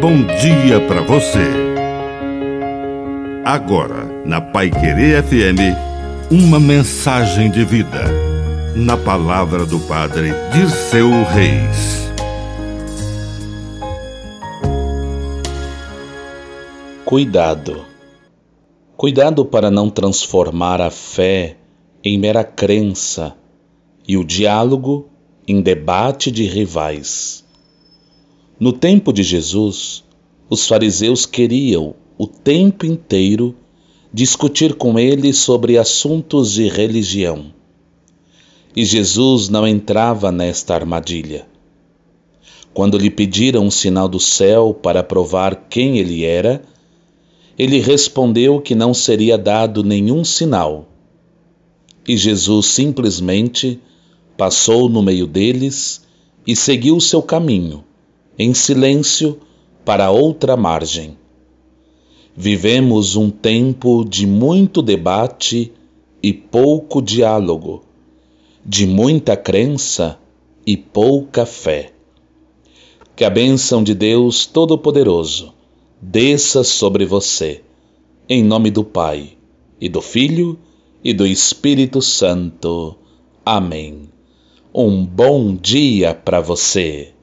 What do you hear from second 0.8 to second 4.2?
para você. Agora,